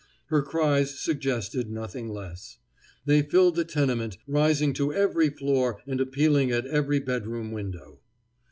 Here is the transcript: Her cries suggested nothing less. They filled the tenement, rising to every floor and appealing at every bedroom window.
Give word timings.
Her 0.29 0.41
cries 0.41 0.97
suggested 0.97 1.69
nothing 1.69 2.09
less. 2.09 2.57
They 3.05 3.21
filled 3.21 3.55
the 3.55 3.63
tenement, 3.63 4.17
rising 4.25 4.73
to 4.73 4.91
every 4.91 5.29
floor 5.29 5.79
and 5.85 6.01
appealing 6.01 6.49
at 6.51 6.65
every 6.65 6.99
bedroom 6.99 7.51
window. 7.51 7.99